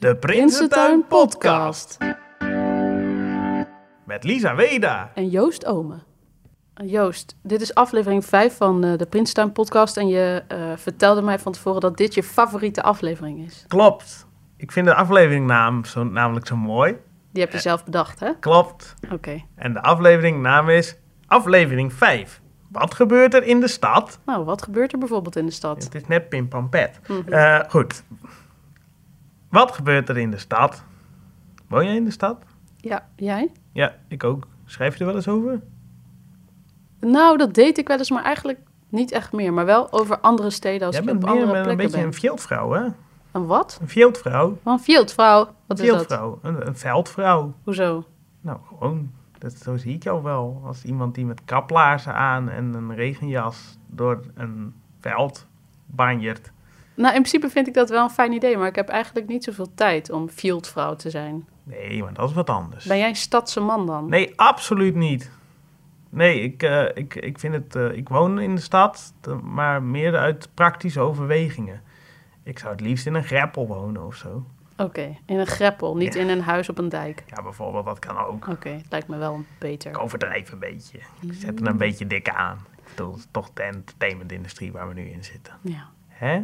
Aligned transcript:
De 0.00 0.16
Prinsentuin 0.16 1.06
Podcast. 1.06 1.98
Met 4.04 4.24
Lisa 4.24 4.54
Weda. 4.54 5.10
En 5.14 5.28
Joost 5.28 5.66
Ome. 5.66 5.94
Joost, 6.84 7.36
dit 7.42 7.60
is 7.60 7.74
aflevering 7.74 8.24
5 8.24 8.56
van 8.56 8.84
uh, 8.84 8.96
de 8.98 9.06
Prinsentuin 9.06 9.52
Podcast. 9.52 9.96
En 9.96 10.08
je 10.08 10.42
uh, 10.52 10.72
vertelde 10.76 11.22
mij 11.22 11.38
van 11.38 11.52
tevoren 11.52 11.80
dat 11.80 11.96
dit 11.96 12.14
je 12.14 12.22
favoriete 12.22 12.82
aflevering 12.82 13.46
is. 13.46 13.64
Klopt. 13.68 14.26
Ik 14.56 14.72
vind 14.72 14.86
de 14.86 14.94
afleveringnaam 14.94 15.84
zo, 15.84 16.04
namelijk 16.04 16.46
zo 16.46 16.56
mooi. 16.56 16.96
Die 17.32 17.42
heb 17.42 17.52
je 17.52 17.58
zelf 17.58 17.84
bedacht, 17.84 18.20
hè? 18.20 18.30
Klopt. 18.38 18.94
Oké. 19.12 19.42
En 19.54 19.72
de 19.72 19.82
afleveringnaam 19.82 20.68
is 20.68 20.96
aflevering 21.26 21.92
5. 21.92 22.40
Wat 22.68 22.94
gebeurt 22.94 23.34
er 23.34 23.42
in 23.42 23.60
de 23.60 23.68
stad? 23.68 24.18
Nou, 24.26 24.44
wat 24.44 24.62
gebeurt 24.62 24.92
er 24.92 24.98
bijvoorbeeld 24.98 25.36
in 25.36 25.46
de 25.46 25.52
stad? 25.52 25.84
Het 25.84 25.94
is 25.94 26.06
net 26.06 26.28
pim 26.28 26.48
pam 26.48 26.68
pet. 26.68 27.00
Eh, 27.28 27.60
goed. 27.68 28.04
Wat 29.50 29.72
gebeurt 29.72 30.08
er 30.08 30.18
in 30.18 30.30
de 30.30 30.38
stad? 30.38 30.84
Woon 31.68 31.84
jij 31.84 31.96
in 31.96 32.04
de 32.04 32.10
stad? 32.10 32.44
Ja, 32.76 33.08
jij? 33.16 33.52
Ja, 33.72 33.94
ik 34.08 34.24
ook. 34.24 34.46
Schrijf 34.64 34.94
je 34.94 35.00
er 35.00 35.06
wel 35.06 35.14
eens 35.14 35.28
over? 35.28 35.60
Nou, 37.00 37.36
dat 37.36 37.54
deed 37.54 37.78
ik 37.78 37.88
wel 37.88 37.98
eens, 37.98 38.10
maar 38.10 38.24
eigenlijk 38.24 38.58
niet 38.88 39.12
echt 39.12 39.32
meer. 39.32 39.52
Maar 39.52 39.64
wel 39.64 39.92
over 39.92 40.18
andere 40.20 40.50
steden 40.50 40.86
als 40.86 40.96
Jij 40.96 41.04
ik 41.04 41.10
bent 41.10 41.22
op 41.24 41.30
meer 41.30 41.38
andere 41.40 41.58
een, 41.58 41.62
plekken 41.64 41.84
beetje 41.84 41.98
ben. 41.98 42.06
een 42.06 42.14
veldvrouw, 42.14 42.72
hè? 42.72 42.86
Een 43.32 43.46
wat? 43.46 43.78
Een 43.80 43.88
veldvrouw. 43.88 44.58
Een 44.64 44.80
veldvrouw. 44.80 45.48
Wat 45.66 45.78
Een 45.78 45.84
is 45.84 45.90
dat? 45.90 46.06
veldvrouw. 46.06 46.38
Een, 46.42 46.66
een 46.66 46.76
veldvrouw. 46.76 47.54
Hoezo? 47.64 48.04
Nou, 48.40 48.58
gewoon. 48.68 49.10
Dat, 49.38 49.52
zo 49.52 49.76
zie 49.76 49.94
ik 49.94 50.02
jou 50.02 50.22
wel. 50.22 50.62
Als 50.64 50.84
iemand 50.84 51.14
die 51.14 51.26
met 51.26 51.44
kaplaarzen 51.44 52.14
aan 52.14 52.48
en 52.48 52.74
een 52.74 52.94
regenjas 52.94 53.78
door 53.86 54.20
een 54.34 54.74
veld 55.00 55.46
banjert. 55.86 56.52
Nou, 57.00 57.14
in 57.14 57.20
principe 57.22 57.50
vind 57.50 57.66
ik 57.66 57.74
dat 57.74 57.88
wel 57.90 58.02
een 58.04 58.10
fijn 58.10 58.32
idee, 58.32 58.56
maar 58.56 58.66
ik 58.68 58.74
heb 58.74 58.88
eigenlijk 58.88 59.26
niet 59.28 59.44
zoveel 59.44 59.74
tijd 59.74 60.10
om 60.10 60.28
fieldvrouw 60.28 60.96
te 60.96 61.10
zijn. 61.10 61.48
Nee, 61.62 62.02
maar 62.02 62.12
dat 62.14 62.28
is 62.28 62.34
wat 62.34 62.50
anders. 62.50 62.84
Ben 62.84 62.98
jij 62.98 63.08
een 63.08 63.16
stadse 63.16 63.60
man 63.60 63.86
dan? 63.86 64.08
Nee, 64.08 64.32
absoluut 64.36 64.94
niet. 64.94 65.30
Nee, 66.10 66.40
ik, 66.40 66.62
eh, 66.62 66.84
ik, 66.94 67.14
ik 67.14 67.38
vind 67.38 67.54
het. 67.54 67.76
eh, 67.76 67.92
ik 67.96 68.08
woon 68.08 68.40
in 68.40 68.54
de 68.54 68.60
stad, 68.60 69.12
maar 69.42 69.82
meer 69.82 70.16
uit 70.16 70.48
praktische 70.54 71.00
overwegingen. 71.00 71.82
Ik 72.42 72.58
zou 72.58 72.72
het 72.72 72.80
liefst 72.80 73.06
in 73.06 73.14
een 73.14 73.24
greppel 73.24 73.66
wonen 73.66 74.06
of 74.06 74.14
zo. 74.14 74.44
Oké, 74.76 75.16
in 75.26 75.38
een 75.38 75.46
greppel, 75.46 75.96
niet 75.96 76.14
Ja. 76.14 76.20
in 76.20 76.28
een 76.28 76.42
huis 76.42 76.68
op 76.68 76.78
een 76.78 76.88
dijk. 76.88 77.24
Ja, 77.26 77.42
bijvoorbeeld, 77.42 77.84
dat 77.84 77.98
kan 77.98 78.18
ook. 78.18 78.48
Oké, 78.48 78.68
het 78.68 78.86
lijkt 78.90 79.08
me 79.08 79.16
wel 79.16 79.44
beter. 79.58 79.90
Ik 79.90 79.98
overdrijf 79.98 80.52
een 80.52 80.58
beetje. 80.58 80.98
Ik 81.20 81.32
zet 81.32 81.60
er 81.60 81.66
een 81.66 81.76
beetje 81.76 82.06
dik 82.06 82.28
aan. 82.28 82.58
Het 82.96 83.16
is 83.16 83.26
toch 83.30 83.50
de 83.54 83.62
entertainment-industrie 83.62 84.72
waar 84.72 84.88
we 84.88 84.94
nu 84.94 85.08
in 85.10 85.24
zitten. 85.24 85.54
Ja, 85.60 85.88
Hè? 86.08 86.40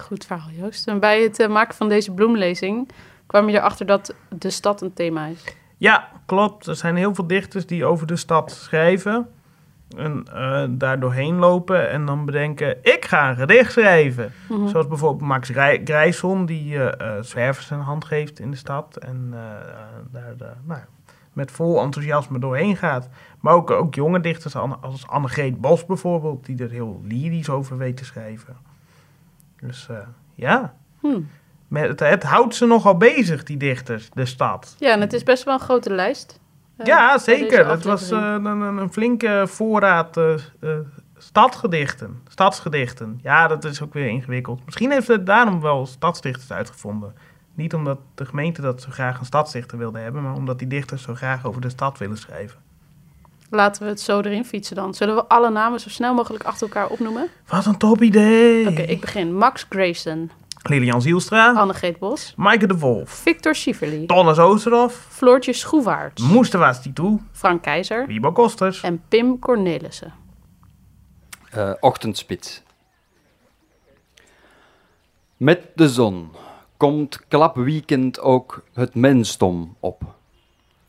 Goed 0.00 0.24
verhaal 0.24 0.50
Joost. 0.50 0.86
En 0.88 1.00
bij 1.00 1.22
het 1.22 1.38
eh, 1.38 1.48
maken 1.48 1.74
van 1.74 1.88
deze 1.88 2.12
bloemlezing 2.12 2.88
kwam 3.26 3.48
je 3.48 3.56
erachter 3.56 3.86
dat 3.86 4.14
de 4.28 4.50
stad 4.50 4.80
een 4.80 4.92
thema 4.92 5.26
is. 5.26 5.44
Ja, 5.76 6.08
klopt. 6.26 6.66
Er 6.66 6.76
zijn 6.76 6.96
heel 6.96 7.14
veel 7.14 7.26
dichters 7.26 7.66
die 7.66 7.84
over 7.84 8.06
de 8.06 8.16
stad 8.16 8.50
schrijven. 8.50 9.28
En 9.96 10.24
eh, 10.32 10.64
daar 10.68 11.00
doorheen 11.00 11.34
lopen 11.34 11.90
en 11.90 12.06
dan 12.06 12.24
bedenken, 12.24 12.76
ik 12.82 13.04
ga 13.04 13.30
een 13.30 13.36
gedicht 13.36 13.72
schrijven. 13.72 14.32
Mhm. 14.48 14.68
Zoals 14.68 14.88
bijvoorbeeld 14.88 15.28
Max 15.28 15.48
Grij- 15.48 15.80
Grijson, 15.84 16.46
die 16.46 16.82
eh, 16.82 17.22
zwervers 17.22 17.70
een 17.70 17.80
hand 17.80 18.04
geeft 18.04 18.40
in 18.40 18.50
de 18.50 18.56
stad. 18.56 18.96
En 18.96 19.34
daar 20.10 20.56
nou, 20.64 20.80
met 21.32 21.50
vol 21.50 21.82
enthousiasme 21.82 22.38
doorheen 22.38 22.76
gaat. 22.76 23.08
Maar 23.40 23.54
ook, 23.54 23.70
ook 23.70 23.94
jonge 23.94 24.20
dichters 24.20 24.54
als 24.80 25.06
Annegreet 25.06 25.60
Bos 25.60 25.86
bijvoorbeeld, 25.86 26.46
die 26.46 26.62
er 26.62 26.70
heel 26.70 27.00
lyrisch 27.04 27.50
over 27.50 27.76
weet 27.76 27.96
te 27.96 28.04
schrijven. 28.04 28.56
Dus 29.60 29.86
eh, 29.90 29.96
ja, 30.34 30.74
Hm. 31.00 31.20
met, 31.68 31.88
het, 31.88 32.00
het 32.00 32.22
houdt 32.22 32.54
ze 32.54 32.66
nogal 32.66 32.96
bezig, 32.96 33.42
die 33.44 33.56
dichters, 33.56 34.10
de 34.12 34.24
stad. 34.26 34.76
Ja, 34.78 34.92
en 34.92 35.00
het 35.00 35.12
is 35.12 35.22
best 35.22 35.44
wel 35.44 35.54
een 35.54 35.60
grote 35.60 35.90
lijst. 35.94 36.40
eh, 36.76 36.86
Ja, 36.86 37.18
zeker. 37.18 37.68
Het 37.68 37.84
was 37.84 38.10
eh, 38.10 38.18
een, 38.18 38.44
een, 38.44 38.92
flinke 38.92 39.42
voorraad 39.46 40.18
stadgedichten. 41.16 42.20
Stadsgedichten. 42.28 43.18
Ja, 43.22 43.46
dat 43.48 43.64
is 43.64 43.82
ook 43.82 43.92
weer 43.94 44.06
ingewikkeld. 44.08 44.64
Misschien 44.64 44.90
heeft 44.90 45.08
het 45.08 45.26
daarom 45.26 45.60
wel 45.60 45.86
stadsdichters 45.86 46.52
uitgevonden. 46.52 47.14
Niet 47.54 47.74
omdat 47.74 47.98
de 48.14 48.24
gemeente 48.24 48.60
dat 48.62 48.82
zo 48.82 48.90
graag 48.90 49.18
een 49.18 49.24
stadsdichter 49.24 49.78
wilde 49.78 49.98
hebben, 49.98 50.22
maar 50.22 50.34
omdat 50.34 50.58
die 50.58 50.68
dichters 50.68 51.02
zo 51.02 51.14
graag 51.14 51.46
over 51.46 51.60
de 51.60 51.68
stad 51.68 51.98
willen 51.98 52.16
schrijven. 52.18 52.58
Laten 53.50 53.82
we 53.82 53.88
het 53.88 54.00
zo 54.00 54.20
erin 54.20 54.44
fietsen 54.44 54.76
dan. 54.76 54.94
Zullen 54.94 55.14
we 55.14 55.26
alle 55.26 55.50
namen 55.50 55.80
zo 55.80 55.88
snel 55.88 56.14
mogelijk 56.14 56.44
achter 56.44 56.66
elkaar 56.66 56.88
opnoemen? 56.88 57.28
Wat 57.48 57.66
een 57.66 57.76
top 57.78 58.02
idee! 58.02 58.68
Oké, 58.68 58.82
ik 58.82 59.00
begin. 59.00 59.36
Max 59.36 59.66
Grayson, 59.68 60.30
Lilian 60.62 61.02
Zielstra, 61.02 61.52
Annegreet 61.52 61.98
Bos, 61.98 62.32
Maaike 62.36 62.66
de 62.66 62.78
Wolf, 62.78 63.10
Victor 63.10 63.54
Schieverly, 63.54 64.06
Tonnes 64.06 64.38
Oosterhof, 64.38 65.06
Floortje 65.08 65.52
Schroevaerts, 65.52 66.22
Moestawa 66.22 66.72
Titou, 66.72 67.20
Frank 67.32 67.62
Keizer 67.62 68.06
Wiebo 68.06 68.32
Kosters. 68.32 68.80
en 68.80 69.02
Pim 69.08 69.38
Cornelissen. 69.38 70.12
Eh, 71.50 71.70
ochtendspits. 71.80 72.62
Met 75.36 75.66
de 75.74 75.88
zon 75.88 76.30
komt 76.76 77.20
klapweekend 77.28 78.20
ook 78.20 78.64
het 78.74 78.94
mensdom 78.94 79.76
op. 79.80 80.02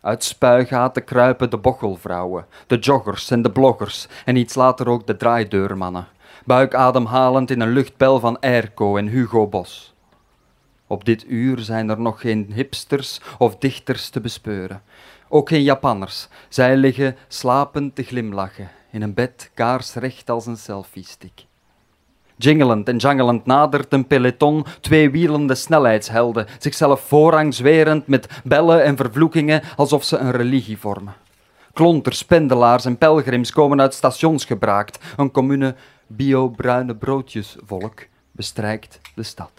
Uit 0.02 0.24
spuigaten 0.24 1.04
kruipen 1.04 1.50
de 1.50 1.58
bochelvrouwen, 1.58 2.46
de 2.68 2.78
joggers 2.78 3.32
en 3.32 3.42
de 3.42 3.52
bloggers 3.52 4.08
en 4.26 4.36
iets 4.36 4.56
later 4.56 4.88
ook 4.88 5.08
de 5.08 5.18
draaideurmannen, 5.18 6.08
buikademhalend 6.46 7.52
in 7.52 7.62
een 7.62 7.72
luchtpijl 7.72 8.20
van 8.20 8.40
airco 8.40 8.98
en 8.98 9.08
Hugo 9.08 9.48
Bos. 9.48 9.94
Op 10.88 11.06
dit 11.06 11.26
uur 11.28 11.60
zijn 11.60 11.90
er 11.90 12.00
nog 12.00 12.22
geen 12.22 12.52
hipsters 12.54 13.22
of 13.38 13.58
dichters 13.58 14.10
te 14.10 14.22
bespeuren. 14.22 14.82
Ook 15.30 15.50
geen 15.50 15.64
Japanners. 15.64 16.28
Zij 16.50 16.76
liggen 16.76 17.18
slapend 17.28 17.96
te 17.96 18.04
glimlachen 18.04 18.70
in 18.92 19.02
een 19.02 19.14
bed 19.14 19.52
kaarsrecht 19.54 20.30
als 20.30 20.46
een 20.46 20.58
selfie-stick. 20.58 21.46
Jingelend 22.44 22.88
en 22.88 22.98
jangelend 22.98 23.46
nadert 23.46 23.94
een 23.94 24.08
peloton 24.08 24.66
tweewielende 24.80 25.56
snelheidshelden, 25.56 26.48
zichzelf 26.60 27.02
voorrang 27.02 27.54
zwerend 27.54 28.08
met 28.08 28.28
bellen 28.44 28.84
en 28.84 28.98
vervloekingen 28.98 29.62
alsof 29.76 30.04
ze 30.04 30.18
een 30.18 30.32
religie 30.32 30.78
vormen. 30.78 31.14
Klonters, 31.74 32.26
pendelaars 32.26 32.86
en 32.86 32.98
pelgrims 32.98 33.52
komen 33.52 33.82
uit 33.82 33.94
stations 33.94 34.46
gebraakt. 34.46 35.00
Een 35.18 35.32
commune 35.32 35.76
bio-bruine 36.08 36.96
broodjesvolk 36.96 38.08
bestrijkt 38.32 39.00
de 39.16 39.24
stad. 39.24 39.52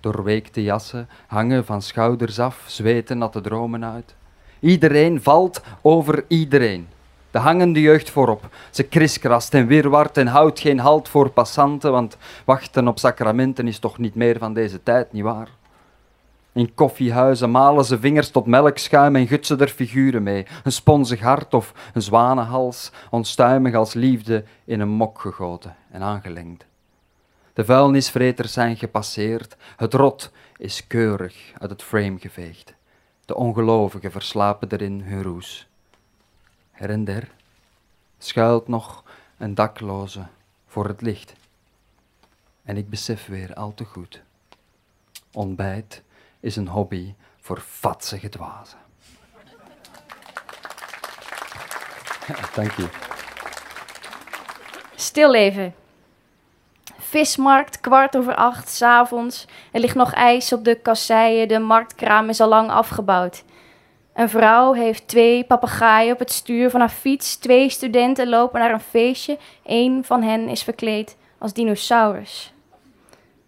Doorweekte 0.00 0.62
jassen 0.62 1.08
hangen 1.26 1.64
van 1.64 1.82
schouders 1.82 2.38
af, 2.38 2.62
zweten 2.66 3.18
natte 3.18 3.40
dromen 3.40 3.84
uit. 3.84 4.14
Iedereen 4.60 5.22
valt 5.22 5.62
over 5.82 6.24
iedereen. 6.28 6.88
De 7.32 7.38
hangende 7.38 7.80
jeugd 7.80 8.10
voorop. 8.10 8.48
Ze 8.70 8.82
kriskrast 8.82 9.54
en 9.54 9.66
wirwart 9.66 10.16
en 10.16 10.26
houdt 10.26 10.60
geen 10.60 10.78
halt 10.78 11.08
voor 11.08 11.30
passanten, 11.30 11.92
want 11.92 12.16
wachten 12.44 12.88
op 12.88 12.98
sacramenten 12.98 13.66
is 13.66 13.78
toch 13.78 13.98
niet 13.98 14.14
meer 14.14 14.38
van 14.38 14.54
deze 14.54 14.82
tijd, 14.82 15.12
nietwaar? 15.12 15.48
In 16.52 16.74
koffiehuizen 16.74 17.50
malen 17.50 17.84
ze 17.84 17.98
vingers 17.98 18.30
tot 18.30 18.46
melkschuim 18.46 19.16
en 19.16 19.26
gutsen 19.26 19.60
er 19.60 19.68
figuren 19.68 20.22
mee. 20.22 20.46
Een 20.64 20.72
sponsig 20.72 21.20
hart 21.20 21.54
of 21.54 21.72
een 21.94 22.02
zwanenhals, 22.02 22.92
onstuimig 23.10 23.74
als 23.74 23.94
liefde 23.94 24.44
in 24.64 24.80
een 24.80 24.88
mok 24.88 25.20
gegoten 25.20 25.76
en 25.90 26.02
aangelengd. 26.02 26.66
De 27.52 27.64
vuilnisvreters 27.64 28.52
zijn 28.52 28.76
gepasseerd, 28.76 29.56
het 29.76 29.94
rot 29.94 30.32
is 30.56 30.86
keurig 30.86 31.52
uit 31.58 31.70
het 31.70 31.82
frame 31.82 32.18
geveegd. 32.18 32.74
De 33.24 33.34
ongelovigen 33.34 34.10
verslapen 34.10 34.68
erin 34.70 35.02
hun 35.04 35.22
roes. 35.22 35.70
Her 36.82 37.28
schuilt 38.18 38.68
nog 38.68 39.04
een 39.38 39.54
dakloze 39.54 40.26
voor 40.66 40.86
het 40.86 41.00
licht. 41.00 41.32
En 42.64 42.76
ik 42.76 42.90
besef 42.90 43.26
weer 43.26 43.54
al 43.54 43.74
te 43.74 43.84
goed. 43.84 44.22
Ontbijt 45.32 46.02
is 46.40 46.56
een 46.56 46.68
hobby 46.68 47.14
voor 47.40 47.60
vatsige 47.60 48.28
dwazen. 48.28 48.78
Dank 52.54 52.70
je. 52.70 52.88
Stilleven. 54.94 55.74
Vismarkt, 56.98 57.80
kwart 57.80 58.16
over 58.16 58.34
acht, 58.34 58.68
s'avonds. 58.68 59.46
Er 59.72 59.80
ligt 59.80 59.94
nog 59.94 60.12
ijs 60.12 60.52
op 60.52 60.64
de 60.64 60.74
kasseien, 60.74 61.48
de 61.48 61.58
marktkraam 61.58 62.28
is 62.28 62.40
al 62.40 62.48
lang 62.48 62.70
afgebouwd. 62.70 63.44
Een 64.14 64.28
vrouw 64.28 64.72
heeft 64.72 65.08
twee 65.08 65.44
papegaaien 65.44 66.12
op 66.12 66.18
het 66.18 66.32
stuur 66.32 66.70
van 66.70 66.80
haar 66.80 66.88
fiets. 66.88 67.36
Twee 67.36 67.68
studenten 67.68 68.28
lopen 68.28 68.60
naar 68.60 68.72
een 68.72 68.80
feestje. 68.80 69.38
Eén 69.64 70.04
van 70.04 70.22
hen 70.22 70.48
is 70.48 70.62
verkleed 70.62 71.16
als 71.38 71.52
dinosaurus. 71.52 72.52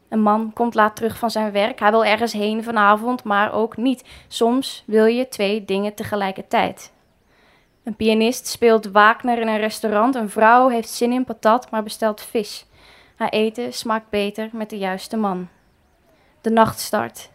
Een 0.08 0.22
man 0.22 0.52
komt 0.52 0.74
laat 0.74 0.96
terug 0.96 1.18
van 1.18 1.30
zijn 1.30 1.52
werk. 1.52 1.80
Hij 1.80 1.90
wil 1.90 2.04
ergens 2.04 2.32
heen 2.32 2.64
vanavond, 2.64 3.24
maar 3.24 3.52
ook 3.52 3.76
niet. 3.76 4.04
Soms 4.28 4.82
wil 4.86 5.04
je 5.04 5.28
twee 5.28 5.64
dingen 5.64 5.94
tegelijkertijd. 5.94 6.92
Een 7.84 7.96
pianist 7.96 8.46
speelt 8.46 8.90
Wagner 8.90 9.38
in 9.38 9.48
een 9.48 9.58
restaurant. 9.58 10.14
Een 10.14 10.30
vrouw 10.30 10.68
heeft 10.68 10.88
zin 10.88 11.12
in 11.12 11.24
patat, 11.24 11.70
maar 11.70 11.82
bestelt 11.82 12.20
vis. 12.20 12.66
Haar 13.16 13.28
eten 13.28 13.72
smaakt 13.72 14.10
beter 14.10 14.48
met 14.52 14.70
de 14.70 14.78
juiste 14.78 15.16
man. 15.16 15.48
De 16.40 16.50
nacht 16.50 16.80
start. 16.80 17.30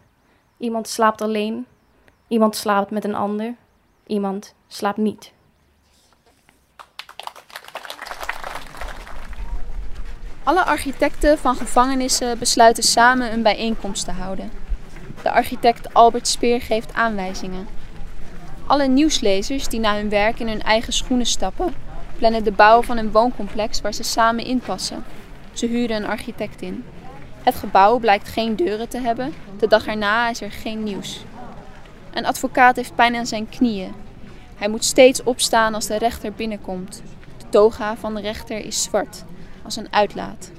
Iemand 0.56 0.88
slaapt 0.88 1.22
alleen. 1.22 1.66
Iemand 2.30 2.56
slaapt 2.56 2.90
met 2.90 3.04
een 3.04 3.14
ander. 3.14 3.54
Iemand 4.06 4.54
slaapt 4.68 4.96
niet. 4.96 5.32
Alle 10.42 10.64
architecten 10.64 11.38
van 11.38 11.56
gevangenissen 11.56 12.38
besluiten 12.38 12.82
samen 12.82 13.32
een 13.32 13.42
bijeenkomst 13.42 14.04
te 14.04 14.10
houden. 14.10 14.50
De 15.22 15.30
architect 15.30 15.94
Albert 15.94 16.28
Speer 16.28 16.60
geeft 16.60 16.94
aanwijzingen. 16.94 17.66
Alle 18.66 18.86
nieuwslezers 18.86 19.68
die 19.68 19.80
na 19.80 19.94
hun 19.94 20.08
werk 20.08 20.40
in 20.40 20.48
hun 20.48 20.62
eigen 20.62 20.92
schoenen 20.92 21.26
stappen, 21.26 21.74
plannen 22.18 22.44
de 22.44 22.52
bouw 22.52 22.82
van 22.82 22.96
een 22.96 23.12
wooncomplex 23.12 23.80
waar 23.80 23.94
ze 23.94 24.02
samen 24.02 24.44
inpassen. 24.44 25.04
Ze 25.52 25.66
huren 25.66 25.96
een 25.96 26.10
architect 26.10 26.62
in. 26.62 26.84
Het 27.42 27.54
gebouw 27.54 27.98
blijkt 27.98 28.28
geen 28.28 28.56
deuren 28.56 28.88
te 28.88 28.98
hebben. 28.98 29.34
De 29.58 29.66
dag 29.66 29.86
erna 29.86 30.28
is 30.28 30.40
er 30.40 30.52
geen 30.52 30.82
nieuws. 30.82 31.24
Een 32.12 32.26
advocaat 32.26 32.76
heeft 32.76 32.94
pijn 32.94 33.16
aan 33.16 33.26
zijn 33.26 33.48
knieën. 33.48 33.92
Hij 34.56 34.68
moet 34.68 34.84
steeds 34.84 35.22
opstaan 35.22 35.74
als 35.74 35.86
de 35.86 35.98
rechter 35.98 36.32
binnenkomt. 36.32 37.02
De 37.38 37.48
toga 37.48 37.96
van 37.96 38.14
de 38.14 38.20
rechter 38.20 38.64
is 38.64 38.82
zwart, 38.82 39.24
als 39.62 39.76
een 39.76 39.92
uitlaat. 39.92 40.50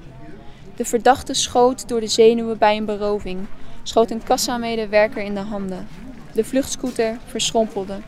De 0.75 0.85
verdachte 0.85 1.33
schoot 1.33 1.87
door 1.87 1.99
de 1.99 2.07
zenuwen 2.07 2.57
bij 2.57 2.77
een 2.77 2.85
beroving, 2.85 3.39
schoot 3.83 4.11
een 4.11 4.23
kassamedewerker 4.23 5.23
in 5.23 5.33
de 5.33 5.39
handen. 5.39 5.87
De 6.33 6.43
vluchtscooter 6.43 7.17
verschrompelde. 7.25 7.99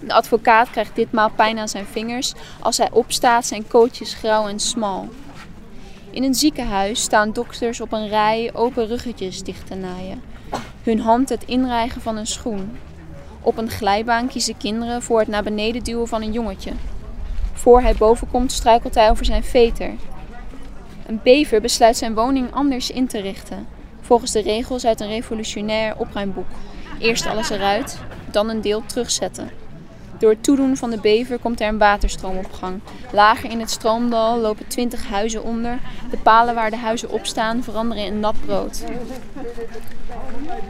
De 0.00 0.12
advocaat 0.12 0.70
krijgt 0.70 0.96
ditmaal 0.96 1.30
pijn 1.30 1.58
aan 1.58 1.68
zijn 1.68 1.86
vingers. 1.86 2.32
Als 2.60 2.76
hij 2.76 2.90
opstaat 2.92 3.46
zijn 3.46 3.66
kootjes 3.66 4.14
grauw 4.14 4.48
en 4.48 4.60
smal. 4.60 5.08
In 6.10 6.22
een 6.22 6.34
ziekenhuis 6.34 7.00
staan 7.00 7.32
dokters 7.32 7.80
op 7.80 7.92
een 7.92 8.08
rij 8.08 8.50
open 8.54 8.86
ruggetjes 8.86 9.42
dicht 9.42 9.66
te 9.66 9.74
naaien. 9.74 10.22
Hun 10.82 11.00
hand 11.00 11.28
het 11.28 11.44
inrijgen 11.44 12.00
van 12.00 12.16
een 12.16 12.26
schoen. 12.26 12.78
Op 13.40 13.58
een 13.58 13.70
glijbaan 13.70 14.28
kiezen 14.28 14.56
kinderen 14.56 15.02
voor 15.02 15.18
het 15.18 15.28
naar 15.28 15.42
beneden 15.42 15.82
duwen 15.84 16.08
van 16.08 16.22
een 16.22 16.32
jongetje. 16.32 16.72
Voor 17.52 17.80
hij 17.80 17.94
boven 17.94 18.30
komt 18.30 18.52
struikelt 18.52 18.94
hij 18.94 19.10
over 19.10 19.24
zijn 19.24 19.44
veter. 19.44 19.94
Een 21.06 21.20
bever 21.22 21.60
besluit 21.60 21.96
zijn 21.96 22.14
woning 22.14 22.52
anders 22.52 22.90
in 22.90 23.06
te 23.06 23.20
richten. 23.20 23.66
Volgens 24.00 24.32
de 24.32 24.40
regels 24.40 24.86
uit 24.86 25.00
een 25.00 25.08
revolutionair 25.08 25.96
opruimboek. 25.96 26.50
Eerst 26.98 27.26
alles 27.26 27.50
eruit, 27.50 27.98
dan 28.30 28.48
een 28.48 28.60
deel 28.60 28.82
terugzetten. 28.86 29.63
Door 30.24 30.32
het 30.32 30.42
toedoen 30.42 30.76
van 30.76 30.90
de 30.90 31.00
bever 31.00 31.38
komt 31.38 31.60
er 31.60 31.68
een 31.68 31.78
waterstroom 31.78 32.36
op 32.36 32.52
gang. 32.52 32.80
Lager 33.12 33.50
in 33.50 33.60
het 33.60 33.70
stroomdal 33.70 34.38
lopen 34.38 34.66
twintig 34.66 35.08
huizen 35.08 35.42
onder. 35.42 35.78
De 36.10 36.16
palen 36.16 36.54
waar 36.54 36.70
de 36.70 36.76
huizen 36.76 37.10
op 37.10 37.26
staan 37.26 37.62
veranderen 37.62 38.04
in 38.04 38.20
nat 38.20 38.34
brood. 38.46 38.84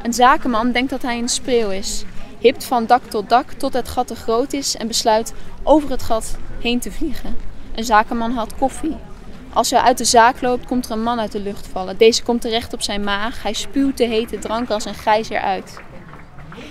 Een 0.02 0.12
zakenman 0.12 0.72
denkt 0.72 0.90
dat 0.90 1.02
hij 1.02 1.18
een 1.18 1.28
spreeuw 1.28 1.70
is. 1.70 2.04
Hipt 2.38 2.64
van 2.64 2.86
dak 2.86 3.02
tot 3.04 3.28
dak 3.28 3.52
tot 3.52 3.72
het 3.72 3.88
gat 3.88 4.06
te 4.06 4.14
groot 4.14 4.52
is 4.52 4.76
en 4.76 4.86
besluit 4.86 5.34
over 5.62 5.90
het 5.90 6.02
gat 6.02 6.36
heen 6.60 6.80
te 6.80 6.92
vliegen. 6.92 7.36
Een 7.74 7.84
zakenman 7.84 8.32
had 8.32 8.56
koffie. 8.56 8.96
Als 9.52 9.70
hij 9.70 9.80
uit 9.80 9.98
de 9.98 10.04
zaak 10.04 10.40
loopt, 10.40 10.66
komt 10.66 10.86
er 10.86 10.92
een 10.92 11.02
man 11.02 11.20
uit 11.20 11.32
de 11.32 11.40
lucht 11.40 11.66
vallen. 11.66 11.96
Deze 11.96 12.22
komt 12.22 12.40
terecht 12.40 12.72
op 12.72 12.82
zijn 12.82 13.04
maag. 13.04 13.42
Hij 13.42 13.52
spuwt 13.52 13.96
de 13.96 14.06
hete 14.06 14.38
drank 14.38 14.70
als 14.70 14.84
een 14.84 14.94
gijzer 14.94 15.40
uit. 15.40 15.80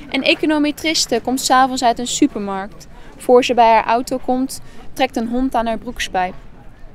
Een 0.09 0.23
econometriste 0.23 1.19
komt 1.23 1.41
s'avonds 1.41 1.83
uit 1.83 1.99
een 1.99 2.07
supermarkt. 2.07 2.87
Voor 3.17 3.43
ze 3.43 3.53
bij 3.53 3.73
haar 3.73 3.85
auto 3.85 4.17
komt, 4.17 4.61
trekt 4.93 5.15
een 5.15 5.27
hond 5.27 5.55
aan 5.55 5.65
haar 5.65 5.77
broekspijp. 5.77 6.33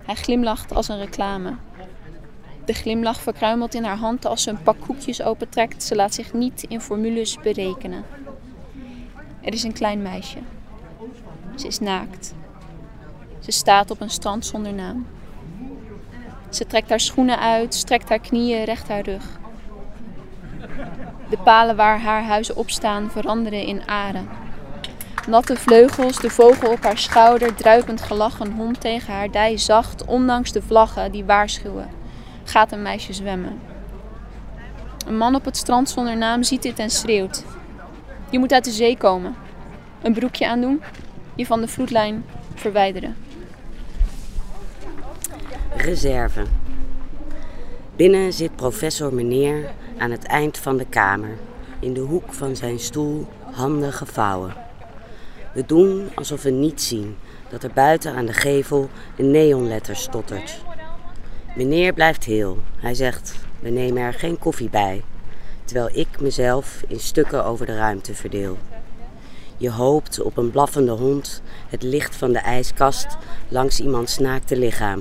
Hij 0.05 0.15
glimlacht 0.15 0.75
als 0.75 0.89
een 0.89 0.99
reclame. 0.99 1.55
De 2.65 2.73
glimlach 2.73 3.21
verkruimelt 3.21 3.75
in 3.75 3.85
haar 3.85 3.97
hand 3.97 4.27
als 4.27 4.43
ze 4.43 4.51
een 4.51 4.63
pak 4.63 4.81
koekjes 4.81 5.23
opentrekt. 5.23 5.83
Ze 5.83 5.95
laat 5.95 6.15
zich 6.15 6.33
niet 6.33 6.63
in 6.69 6.81
formules 6.81 7.39
berekenen. 7.43 8.05
Er 9.41 9.53
is 9.53 9.63
een 9.63 9.73
klein 9.73 10.03
meisje. 10.03 10.39
Ze 11.55 11.67
is 11.67 11.79
naakt. 11.79 12.35
Ze 13.39 13.51
staat 13.51 13.91
op 13.91 14.01
een 14.01 14.11
strand 14.11 14.47
zonder 14.47 14.73
naam. 14.73 15.07
Ze 16.49 16.67
trekt 16.67 16.89
haar 16.89 17.01
schoenen 17.01 17.39
uit, 17.39 17.75
strekt 17.75 18.09
haar 18.09 18.19
knieën, 18.19 18.65
recht 18.65 18.89
haar 18.89 19.01
rug. 19.01 19.39
De 21.31 21.37
palen 21.45 21.77
waar 21.77 22.01
haar 22.01 22.25
huizen 22.25 22.57
op 22.57 22.71
staan 22.71 23.11
veranderen 23.11 23.63
in 23.63 23.89
aren. 23.89 24.29
Natte 25.29 25.57
vleugels, 25.57 26.21
de 26.21 26.31
vogel 26.31 26.71
op 26.71 26.83
haar 26.83 26.99
schouder, 26.99 27.55
druipend 27.55 28.03
gelach, 28.03 28.41
een 28.41 28.53
hond 28.53 28.81
tegen 28.81 29.13
haar 29.13 29.31
dij, 29.31 29.57
zacht, 29.57 30.05
ondanks 30.05 30.53
de 30.53 30.63
vlaggen 30.63 31.13
die 31.13 31.25
waarschuwen. 31.25 31.89
Gaat 32.45 32.73
een 32.73 32.83
meisje 32.83 33.13
zwemmen. 33.13 33.61
Een 35.07 35.17
man 35.17 35.35
op 35.35 35.45
het 35.45 35.57
strand 35.57 35.91
zonder 35.91 36.17
naam 36.17 36.43
ziet 36.43 36.63
dit 36.63 36.79
en 36.79 36.91
schreeuwt. 36.91 37.45
Je 38.31 38.39
moet 38.39 38.53
uit 38.53 38.65
de 38.65 38.71
zee 38.71 38.97
komen. 38.97 39.35
Een 40.03 40.13
broekje 40.13 40.49
aandoen, 40.49 40.83
je 41.35 41.47
van 41.47 41.61
de 41.61 41.69
vloedlijn 41.69 42.25
verwijderen. 42.55 43.17
Reserve. 45.77 46.43
Binnen 47.97 48.33
zit 48.33 48.57
professor 48.57 49.15
meneer 49.15 49.71
aan 49.99 50.11
het 50.11 50.25
eind 50.25 50.59
van 50.59 50.77
de 50.77 50.87
kamer, 50.87 51.39
in 51.81 51.93
de 51.93 52.01
hoek 52.01 52.33
van 52.33 52.57
zijn 52.57 52.79
stoel, 52.79 53.27
handen 53.53 53.93
gevouwen. 53.93 54.55
We 55.53 55.67
doen 55.67 56.09
alsof 56.15 56.43
we 56.43 56.51
niet 56.51 56.83
zien 56.83 57.17
dat 57.51 57.63
er 57.63 57.73
buiten 57.73 58.15
aan 58.15 58.27
de 58.27 58.33
gevel 58.33 58.89
een 59.17 59.31
neonletter 59.31 59.97
stottert. 59.97 60.63
Meneer 61.57 61.93
blijft 61.93 62.25
heel. 62.25 62.59
Hij 62.77 62.95
zegt: 62.95 63.35
We 63.61 63.69
nemen 63.69 64.03
er 64.03 64.15
geen 64.15 64.39
koffie 64.39 64.71
bij, 64.71 65.03
terwijl 65.65 65.89
ik 65.93 66.21
mezelf 66.21 66.83
in 66.89 67.01
stukken 67.01 67.45
over 67.45 67.67
de 67.67 67.77
ruimte 67.77 68.15
verdeel. 68.15 68.59
Je 69.57 69.71
hoopt 69.71 70.21
op 70.21 70.37
een 70.37 70.51
blaffende 70.51 70.93
hond, 70.93 71.43
het 71.69 71.83
licht 71.83 72.17
van 72.17 72.33
de 72.33 72.39
ijskast 72.39 73.17
langs 73.49 73.81
iemands 73.81 74.19
naakte 74.19 74.57
lichaam. 74.57 75.01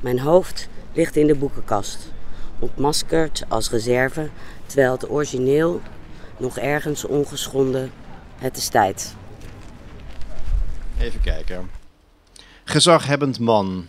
Mijn 0.00 0.20
hoofd 0.20 0.68
ligt 0.92 1.16
in 1.16 1.26
de 1.26 1.34
boekenkast, 1.34 2.12
ontmaskerd 2.58 3.44
als 3.48 3.70
reserve, 3.70 4.28
terwijl 4.66 4.92
het 4.92 5.10
origineel 5.10 5.80
nog 6.36 6.58
ergens 6.58 7.04
ongeschonden 7.04 7.90
het 8.38 8.56
is 8.56 8.68
tijd. 8.68 9.14
Even 10.98 11.20
kijken. 11.20 11.70
Gezaghebbend 12.64 13.38
man. 13.38 13.86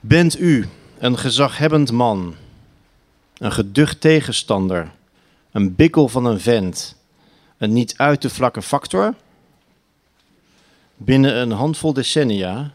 Bent 0.00 0.38
u 0.38 0.68
een 0.98 1.18
gezaghebbend 1.18 1.92
man? 1.92 2.34
Een 3.38 3.52
geducht 3.52 4.00
tegenstander? 4.00 4.90
Een 5.50 5.74
bikkel 5.74 6.08
van 6.08 6.24
een 6.24 6.40
vent? 6.40 6.96
Een 7.58 7.72
niet 7.72 7.94
uit 7.96 8.20
te 8.20 8.30
vlakke 8.30 8.62
factor? 8.62 9.14
Binnen 10.96 11.36
een 11.36 11.50
handvol 11.50 11.92
decennia 11.92 12.72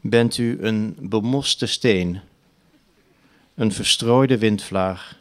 bent 0.00 0.38
u 0.38 0.58
een 0.60 0.96
bemoste 1.00 1.66
steen, 1.66 2.20
een 3.54 3.72
verstrooide 3.72 4.38
windvlaag, 4.38 5.16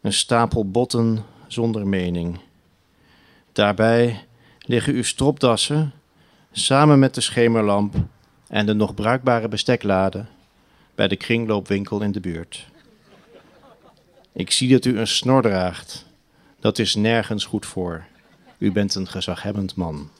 een 0.00 0.12
stapel 0.12 0.70
botten 0.70 1.24
zonder 1.46 1.86
mening. 1.86 2.38
Daarbij 3.52 4.24
liggen 4.58 4.94
uw 4.94 5.02
stropdassen 5.02 5.92
samen 6.52 6.98
met 6.98 7.14
de 7.14 7.20
schemerlamp 7.20 7.94
en 8.48 8.66
de 8.66 8.74
nog 8.74 8.94
bruikbare 8.94 9.48
besteklade 9.48 10.24
bij 10.94 11.08
de 11.08 11.16
kringloopwinkel 11.16 12.00
in 12.00 12.12
de 12.12 12.20
buurt. 12.20 12.66
Ik 14.32 14.50
zie 14.50 14.68
dat 14.68 14.84
u 14.84 14.98
een 14.98 15.06
snor 15.06 15.42
draagt. 15.42 16.06
Dat 16.60 16.78
is 16.78 16.94
nergens 16.94 17.44
goed 17.44 17.66
voor. 17.66 18.04
U 18.58 18.72
bent 18.72 18.94
een 18.94 19.08
gezaghebbend 19.08 19.74
man. 19.74 20.10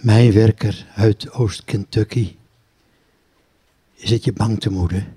Mijnwerker 0.00 0.86
uit 0.94 1.32
Oost-Kentucky. 1.32 2.36
Is 3.94 4.10
het 4.10 4.24
je 4.24 4.32
bang 4.32 4.60
te 4.60 4.70
moeden? 4.70 5.14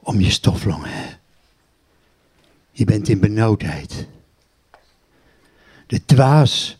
Om 0.00 0.20
je 0.20 0.30
stoflongen. 0.30 1.18
Je 2.70 2.84
bent 2.84 3.08
in 3.08 3.20
benauwdheid. 3.20 4.06
De 5.86 6.04
dwaas 6.04 6.78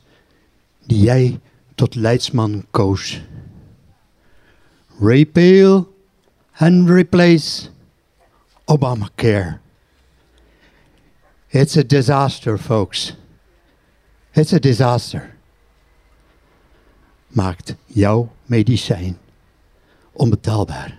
die 0.87 1.01
jij 1.01 1.41
tot 1.75 1.95
leidsman 1.95 2.67
koos, 2.71 3.21
repeal 4.99 5.95
and 6.53 6.89
replace 6.89 7.73
Obamacare. 8.67 9.59
It's 11.51 11.77
a 11.77 11.85
disaster, 11.85 12.59
folks. 12.59 13.13
It's 14.35 14.53
a 14.53 14.59
disaster. 14.59 15.37
Maakt 17.29 17.75
jouw 17.87 18.33
medicijn 18.47 19.19
onbetaalbaar. 20.13 20.99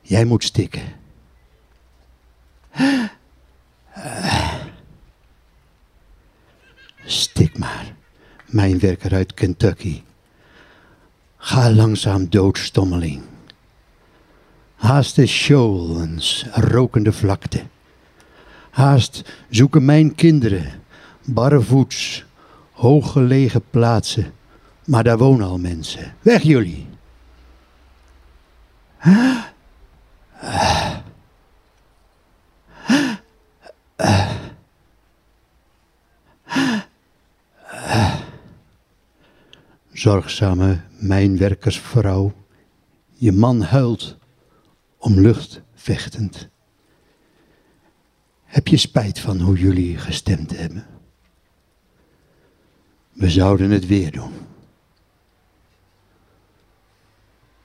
Jij 0.00 0.24
moet 0.24 0.44
stikken. 0.44 0.82
Stik 7.04 7.58
maar, 7.58 7.94
mijn 8.46 8.78
werker 8.78 9.14
uit 9.14 9.34
Kentucky. 9.34 10.02
Ga 11.36 11.70
langzaam 11.70 12.28
dood, 12.28 12.58
stommeling. 12.58 13.22
Haast 14.84 15.16
de 15.16 15.26
shoals, 15.26 16.46
rokende 16.52 17.12
vlakte. 17.12 17.62
Haast 18.70 19.32
zoeken 19.50 19.84
mijn 19.84 20.14
kinderen, 20.14 20.82
barrevoets, 21.24 22.24
hooggelegen 22.72 23.62
plaatsen. 23.70 24.32
Maar 24.84 25.04
daar 25.04 25.18
wonen 25.18 25.46
al 25.46 25.58
mensen. 25.58 26.14
Weg 26.22 26.42
jullie. 26.42 26.86
Zorgzame 39.92 40.80
mijnwerkersvrouw, 40.98 42.32
je 43.12 43.32
man 43.32 43.62
huilt 43.62 44.16
om 45.04 45.20
lucht 45.20 45.62
vechtend. 45.74 46.48
Heb 48.44 48.68
je 48.68 48.76
spijt 48.76 49.18
van 49.18 49.40
hoe 49.40 49.58
jullie 49.58 49.98
gestemd 49.98 50.58
hebben? 50.58 50.86
We 53.12 53.30
zouden 53.30 53.70
het 53.70 53.86
weer 53.86 54.12
doen. 54.12 54.32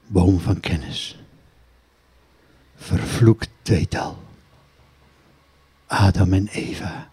Boom 0.06 0.40
van 0.40 0.60
kennis. 0.60 1.18
Vervloekt 2.74 3.50
tweetal. 3.62 4.18
Adam 5.86 6.32
en 6.32 6.48
Eva. 6.48 7.10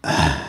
Nou, 0.00 0.40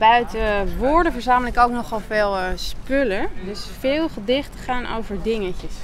buiten 0.00 0.78
woorden 0.78 1.12
verzamel 1.12 1.48
ik 1.48 1.58
ook 1.58 1.70
nogal 1.70 2.00
veel 2.00 2.36
eh, 2.36 2.44
spullen. 2.54 3.28
Dus 3.44 3.66
veel 3.78 4.08
gedichten 4.08 4.60
gaan 4.60 4.86
over 4.96 5.22
dingetjes. 5.22 5.74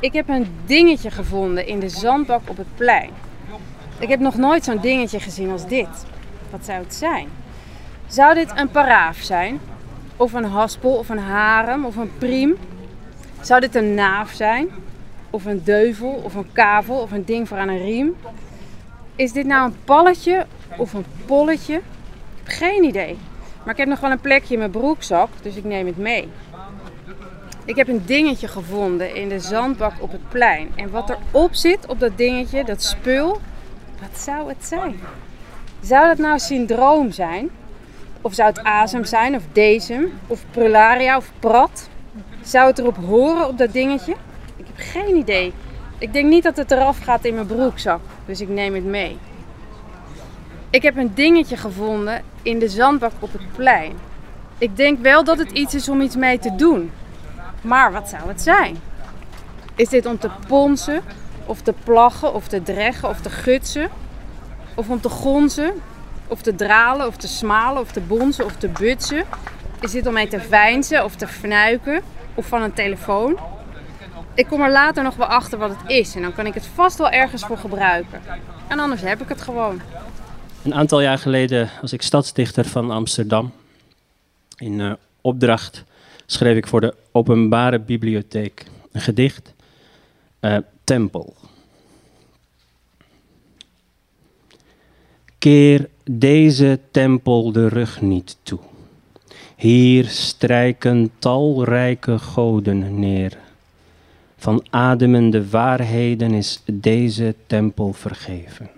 Ik 0.00 0.12
heb 0.12 0.28
een 0.28 0.56
dingetje 0.66 1.10
gevonden 1.10 1.66
in 1.66 1.80
de 1.80 1.88
zandbak 1.88 2.40
op 2.46 2.56
het 2.56 2.74
plein. 2.74 3.10
Ik 3.98 4.08
heb 4.08 4.20
nog 4.20 4.36
nooit 4.36 4.64
zo'n 4.64 4.80
dingetje 4.80 5.20
gezien 5.20 5.50
als 5.50 5.66
dit. 5.66 6.06
Wat 6.50 6.64
zou 6.64 6.78
het 6.78 6.94
zijn? 6.94 7.28
Zou 8.06 8.34
dit 8.34 8.52
een 8.56 8.70
paraaf 8.70 9.16
zijn? 9.16 9.60
Of 10.16 10.32
een 10.32 10.44
haspel, 10.44 10.96
of 10.96 11.08
een 11.08 11.18
harem, 11.18 11.84
of 11.84 11.96
een 11.96 12.12
priem? 12.18 12.56
Zou 13.40 13.60
dit 13.60 13.74
een 13.74 13.94
naaf 13.94 14.32
zijn? 14.32 14.68
Of 15.30 15.44
een 15.44 15.64
deuvel, 15.64 16.20
of 16.24 16.34
een 16.34 16.52
kavel, 16.52 16.96
of 16.96 17.12
een 17.12 17.24
ding 17.24 17.48
voor 17.48 17.58
aan 17.58 17.68
een 17.68 17.84
riem? 17.84 18.16
Is 19.14 19.32
dit 19.32 19.46
nou 19.46 19.66
een 19.66 19.76
palletje 19.84 20.46
of 20.76 20.92
een 20.92 21.04
polletje? 21.26 21.74
Ik 21.74 21.82
heb 22.44 22.46
geen 22.46 22.84
idee. 22.84 23.18
Maar 23.62 23.74
ik 23.74 23.80
heb 23.80 23.88
nog 23.88 24.00
wel 24.00 24.10
een 24.10 24.20
plekje 24.20 24.52
in 24.52 24.58
mijn 24.58 24.70
broekzak, 24.70 25.28
dus 25.42 25.56
ik 25.56 25.64
neem 25.64 25.86
het 25.86 25.96
mee. 25.96 26.28
Ik 27.64 27.76
heb 27.76 27.88
een 27.88 28.02
dingetje 28.04 28.48
gevonden 28.48 29.14
in 29.14 29.28
de 29.28 29.40
zandbak 29.40 29.92
op 29.98 30.12
het 30.12 30.28
plein. 30.28 30.68
En 30.74 30.90
wat 30.90 31.10
erop 31.10 31.54
zit 31.54 31.86
op 31.86 32.00
dat 32.00 32.16
dingetje, 32.16 32.64
dat 32.64 32.82
spul, 32.82 33.40
wat 34.00 34.20
zou 34.20 34.48
het 34.48 34.64
zijn? 34.64 35.00
Zou 35.80 36.06
dat 36.06 36.18
nou 36.18 36.38
syndroom 36.38 37.10
zijn? 37.10 37.50
Of 38.20 38.34
zou 38.34 38.48
het 38.48 38.64
azem 38.64 39.04
zijn, 39.04 39.34
of 39.34 39.42
decem, 39.52 40.12
of 40.26 40.44
prularia, 40.50 41.16
of 41.16 41.32
prat? 41.38 41.88
Zou 42.42 42.66
het 42.66 42.78
erop 42.78 42.96
horen 42.96 43.48
op 43.48 43.58
dat 43.58 43.72
dingetje? 43.72 44.14
Ik 44.56 44.64
heb 44.66 44.76
geen 44.76 45.16
idee. 45.16 45.52
Ik 45.98 46.12
denk 46.12 46.28
niet 46.28 46.42
dat 46.42 46.56
het 46.56 46.70
eraf 46.70 46.98
gaat 46.98 47.24
in 47.24 47.34
mijn 47.34 47.46
broekzak, 47.46 48.00
dus 48.26 48.40
ik 48.40 48.48
neem 48.48 48.74
het 48.74 48.84
mee. 48.84 49.18
Ik 50.76 50.82
heb 50.82 50.96
een 50.96 51.14
dingetje 51.14 51.56
gevonden 51.56 52.22
in 52.42 52.58
de 52.58 52.68
zandbak 52.68 53.12
op 53.18 53.32
het 53.32 53.52
plein. 53.52 53.92
Ik 54.58 54.76
denk 54.76 55.02
wel 55.02 55.24
dat 55.24 55.38
het 55.38 55.50
iets 55.50 55.74
is 55.74 55.88
om 55.88 56.00
iets 56.00 56.16
mee 56.16 56.38
te 56.38 56.54
doen. 56.54 56.92
Maar 57.60 57.92
wat 57.92 58.08
zou 58.08 58.28
het 58.28 58.42
zijn? 58.42 58.76
Is 59.74 59.88
dit 59.88 60.06
om 60.06 60.18
te 60.18 60.30
ponsen, 60.48 61.02
of 61.46 61.60
te 61.60 61.74
plaggen, 61.84 62.34
of 62.34 62.48
te 62.48 62.62
dreggen, 62.62 63.08
of 63.08 63.20
te 63.20 63.30
gutsen? 63.30 63.88
Of 64.74 64.88
om 64.88 65.00
te 65.00 65.08
gonzen, 65.08 65.72
of 66.26 66.42
te 66.42 66.54
dralen, 66.54 67.06
of 67.06 67.16
te 67.16 67.28
smalen, 67.28 67.82
of 67.82 67.92
te 67.92 68.00
bonzen, 68.00 68.44
of 68.44 68.56
te 68.56 68.68
butsen? 68.68 69.24
Is 69.80 69.90
dit 69.90 70.06
om 70.06 70.12
mee 70.12 70.28
te 70.28 70.40
veinzen, 70.40 71.04
of 71.04 71.14
te 71.14 71.26
fnuiken, 71.26 72.02
of 72.34 72.46
van 72.46 72.62
een 72.62 72.74
telefoon? 72.74 73.38
Ik 74.34 74.46
kom 74.46 74.62
er 74.62 74.70
later 74.70 75.02
nog 75.02 75.16
wel 75.16 75.26
achter 75.26 75.58
wat 75.58 75.70
het 75.70 75.90
is 75.90 76.14
en 76.14 76.22
dan 76.22 76.34
kan 76.34 76.46
ik 76.46 76.54
het 76.54 76.66
vast 76.74 76.98
wel 76.98 77.10
ergens 77.10 77.44
voor 77.44 77.58
gebruiken. 77.58 78.22
En 78.68 78.78
anders 78.78 79.00
heb 79.00 79.22
ik 79.22 79.28
het 79.28 79.42
gewoon. 79.42 79.80
Een 80.66 80.74
aantal 80.74 81.00
jaar 81.00 81.18
geleden 81.18 81.70
was 81.80 81.92
ik 81.92 82.02
stadsdichter 82.02 82.64
van 82.64 82.90
Amsterdam. 82.90 83.52
In 84.56 84.78
uh, 84.78 84.92
opdracht 85.20 85.84
schreef 86.26 86.56
ik 86.56 86.66
voor 86.66 86.80
de 86.80 86.94
Openbare 87.12 87.78
Bibliotheek 87.78 88.66
een 88.92 89.00
gedicht, 89.00 89.54
uh, 90.40 90.56
Tempel. 90.84 91.34
Keer 95.38 95.88
deze 96.04 96.80
tempel 96.90 97.52
de 97.52 97.68
rug 97.68 98.00
niet 98.00 98.36
toe. 98.42 98.60
Hier 99.56 100.04
strijken 100.08 101.10
talrijke 101.18 102.18
goden 102.18 102.98
neer. 102.98 103.38
Van 104.36 104.66
ademende 104.70 105.48
waarheden 105.48 106.32
is 106.32 106.62
deze 106.64 107.34
tempel 107.46 107.92
vergeven. 107.92 108.75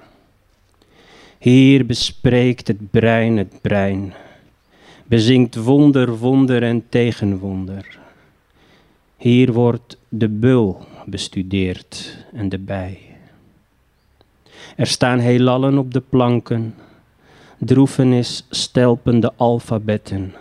Hier 1.39 1.87
bespreekt 1.87 2.69
het 2.69 2.91
brein 2.91 3.37
het 3.37 3.61
brein, 3.61 4.13
bezinkt 5.07 5.57
wonder, 5.57 6.17
wonder 6.17 6.63
en 6.63 6.85
tegenwonder. 6.89 7.99
Hier 9.17 9.53
wordt 9.53 9.99
de 10.09 10.29
bul 10.29 10.87
bestudeerd 11.07 12.17
en 12.33 12.49
de 12.49 12.59
bij. 12.59 12.99
Er 14.77 14.87
staan 14.87 15.19
heelallen 15.19 15.79
op 15.79 15.93
de 15.93 16.01
planken, 16.01 16.75
droefenis 17.59 18.47
stelpende 18.51 19.33
alfabetten. 19.37 20.35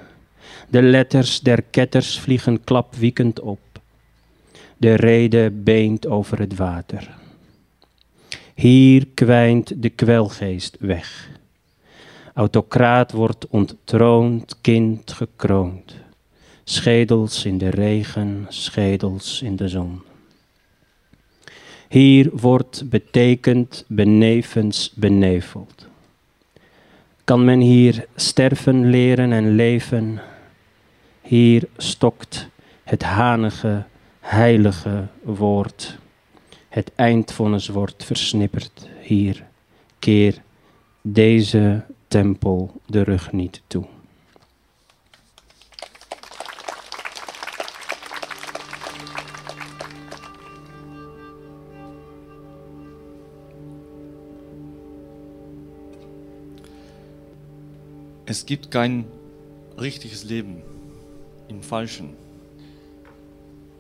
De 0.70 0.82
letters 0.82 1.40
der 1.40 1.62
ketters 1.62 2.20
vliegen 2.20 2.64
klapwiekend 2.64 3.40
op. 3.40 3.60
De 4.78 4.94
rede 4.94 5.52
beent 5.52 6.08
over 6.08 6.40
het 6.40 6.56
water. 6.56 7.26
Hier 8.58 9.08
kwijnt 9.14 9.82
de 9.82 9.90
kwelgeest 9.90 10.78
weg. 10.80 11.30
Autocraat 12.34 13.12
wordt 13.12 13.48
onttroond, 13.48 14.58
kind 14.62 15.12
gekroond. 15.12 15.96
Schedels 16.64 17.46
in 17.46 17.58
de 17.58 17.70
regen, 17.70 18.46
schedels 18.50 19.42
in 19.42 19.56
de 19.56 19.68
zon. 19.68 20.02
Hier 21.90 22.30
wordt 22.34 22.90
betekend 22.90 23.86
benevens 23.88 24.92
beneveld. 24.96 25.88
Kan 27.24 27.46
men 27.46 27.60
hier 27.60 28.06
sterven, 28.16 28.90
leren 28.90 29.32
en 29.32 29.56
leven? 29.56 30.22
Hier 31.22 31.68
stokt 31.78 32.48
het 32.84 33.04
hanige, 33.04 33.84
heilige 34.20 35.08
woord. 35.24 35.98
Het 36.78 36.92
eindvonnis 36.96 37.68
wordt 37.68 38.04
versnipperd. 38.04 38.90
Hier 39.02 39.48
keer 40.00 40.42
deze 41.02 41.86
tempel 42.08 42.82
de 42.86 43.02
rug 43.02 43.32
niet 43.32 43.62
toe. 43.68 43.86
Es 58.24 58.44
gibt 58.44 58.68
kein 58.68 59.06
richtiges 59.76 60.24
Leben 60.24 60.64
im 61.48 61.64
Falschen, 61.64 62.16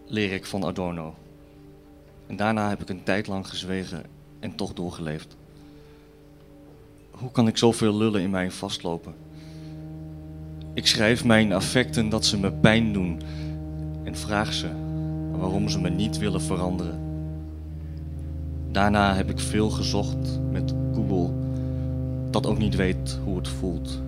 leer 0.05 0.31
ik 0.31 0.45
van 0.45 0.63
Adorno. 0.63 1.15
En 2.27 2.35
daarna 2.35 2.69
heb 2.69 2.81
ik 2.81 2.89
een 2.89 3.03
tijd 3.03 3.27
lang 3.27 3.47
gezwegen 3.47 4.03
en 4.39 4.55
toch 4.55 4.73
doorgeleefd. 4.73 5.35
Hoe 7.11 7.31
kan 7.31 7.47
ik 7.47 7.57
zoveel 7.57 7.97
lullen 7.97 8.21
in 8.21 8.29
mij 8.29 8.51
vastlopen? 8.51 9.13
Ik 10.73 10.87
schrijf 10.87 11.25
mijn 11.25 11.53
affecten 11.53 12.09
dat 12.09 12.25
ze 12.25 12.39
me 12.39 12.51
pijn 12.51 12.93
doen 12.93 13.21
en 14.03 14.15
vraag 14.15 14.53
ze 14.53 14.67
waarom 15.31 15.69
ze 15.69 15.79
me 15.79 15.89
niet 15.89 16.17
willen 16.17 16.41
veranderen. 16.41 16.99
Daarna 18.71 19.15
heb 19.15 19.29
ik 19.29 19.39
veel 19.39 19.69
gezocht 19.69 20.39
met 20.51 20.73
Google, 20.93 21.33
dat 22.29 22.45
ook 22.45 22.57
niet 22.57 22.75
weet 22.75 23.19
hoe 23.23 23.37
het 23.37 23.47
voelt. 23.47 24.01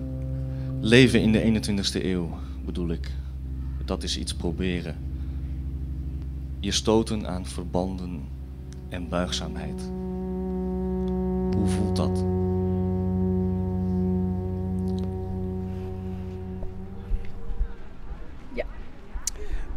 Leven 0.80 1.20
in 1.22 1.32
de 1.32 1.62
21ste 1.62 2.04
eeuw, 2.04 2.38
bedoel 2.64 2.90
ik. 2.90 3.10
Dat 3.84 4.02
is 4.02 4.18
iets 4.18 4.34
proberen. 4.34 5.09
Je 6.60 6.72
stoten 6.72 7.28
aan 7.28 7.46
verbanden 7.46 8.28
en 8.88 9.08
buigzaamheid. 9.08 9.80
Hoe 11.56 11.66
voelt 11.66 11.96
dat? 11.96 12.24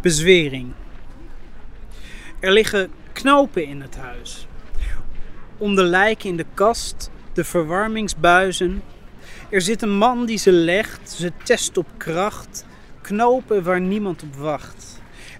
Bezwering. 0.03 0.71
Er 2.39 2.51
liggen 2.51 2.91
knopen 3.13 3.65
in 3.65 3.81
het 3.81 3.97
huis. 3.97 4.47
Om 5.57 5.75
de 5.75 5.83
lijken 5.83 6.29
in 6.29 6.37
de 6.37 6.45
kast, 6.53 7.11
de 7.33 7.43
verwarmingsbuizen. 7.43 8.83
Er 9.49 9.61
zit 9.61 9.81
een 9.81 9.97
man 9.97 10.25
die 10.25 10.37
ze 10.37 10.51
legt, 10.51 11.11
ze 11.11 11.31
test 11.43 11.77
op 11.77 11.87
kracht. 11.97 12.65
Knopen 13.01 13.63
waar 13.63 13.81
niemand 13.81 14.23
op 14.23 14.35
wacht. 14.35 14.92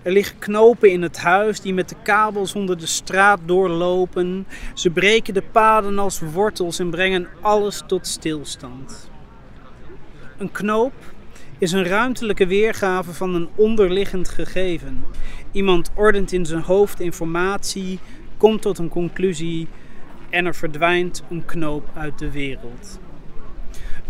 Er 0.04 0.12
liggen 0.12 0.40
knopen 0.40 0.92
in 0.92 1.02
het 1.02 1.18
huis 1.18 1.62
die 1.62 1.74
met 1.74 1.90
de 1.90 1.96
kabels 2.04 2.56
onder 2.56 2.78
de 2.78 2.86
straat 2.86 3.40
doorlopen. 3.46 4.48
Ze 4.74 4.90
breken 4.90 5.34
de 5.34 5.44
paden 5.52 6.00
als 6.00 6.20
wortels 6.20 6.80
en 6.80 6.90
brengen 6.90 7.28
alles 7.42 7.84
tot 7.88 8.08
stilstand. 8.08 9.12
Een 10.38 10.52
knoop 10.52 10.94
is 11.58 11.72
een 11.72 11.84
ruimtelijke 11.84 12.48
weergave 12.48 13.14
van 13.14 13.36
een 13.36 13.50
onderliggend 13.56 14.30
gegeven. 14.30 15.04
Iemand 15.52 15.92
ordent 15.96 16.32
in 16.32 16.46
zijn 16.46 16.62
hoofd 16.62 17.00
informatie, 17.00 18.00
komt 18.38 18.62
tot 18.62 18.78
een 18.78 18.90
conclusie 18.90 19.68
en 20.30 20.46
er 20.46 20.56
verdwijnt 20.56 21.24
een 21.30 21.46
knoop 21.46 21.90
uit 21.94 22.20
de 22.20 22.32
wereld. 22.32 23.00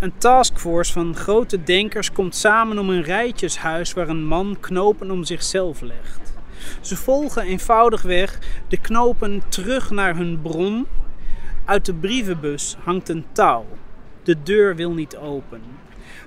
Een 0.03 0.17
taskforce 0.17 0.93
van 0.93 1.15
grote 1.15 1.63
denkers 1.63 2.12
komt 2.12 2.36
samen 2.36 2.79
om 2.79 2.89
een 2.89 3.01
rijtjeshuis 3.03 3.93
waar 3.93 4.10
een 4.10 4.25
man 4.25 4.57
knopen 4.60 5.12
om 5.12 5.24
zichzelf 5.24 5.81
legt. 5.81 6.33
Ze 6.81 6.95
volgen 6.95 7.43
eenvoudigweg 7.43 8.39
de 8.67 8.77
knopen 8.77 9.43
terug 9.50 9.89
naar 9.89 10.15
hun 10.15 10.41
bron. 10.41 10.88
Uit 11.65 11.86
de 11.86 11.93
brievenbus 11.93 12.75
hangt 12.83 13.10
een 13.10 13.25
touw. 13.31 13.65
De 14.24 14.43
deur 14.43 14.75
wil 14.75 14.91
niet 14.91 15.15
open. 15.15 15.62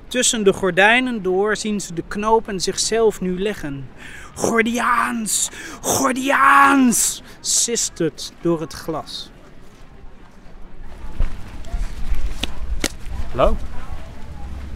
Tussen 0.08 0.44
de 0.44 0.52
gordijnen 0.52 1.22
door 1.22 1.56
zien 1.56 1.80
ze 1.80 1.94
de 1.94 2.04
knopen 2.08 2.60
zichzelf 2.60 3.20
nu 3.20 3.38
leggen. 3.38 3.88
Gordiaans, 4.34 5.50
Gordiaans, 5.80 7.22
sist 7.40 7.98
het 7.98 8.32
door 8.40 8.60
het 8.60 8.72
glas. 8.72 9.30
Hallo. 13.36 13.56